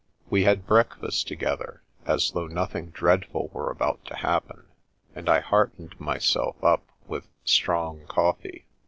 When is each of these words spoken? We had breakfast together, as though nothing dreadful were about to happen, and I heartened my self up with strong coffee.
We 0.31 0.45
had 0.45 0.65
breakfast 0.65 1.27
together, 1.27 1.83
as 2.07 2.31
though 2.31 2.47
nothing 2.47 2.87
dreadful 2.89 3.49
were 3.53 3.69
about 3.69 4.03
to 4.05 4.15
happen, 4.15 4.65
and 5.13 5.29
I 5.29 5.41
heartened 5.41 5.93
my 5.99 6.17
self 6.17 6.55
up 6.63 6.81
with 7.05 7.27
strong 7.45 8.07
coffee. 8.07 8.65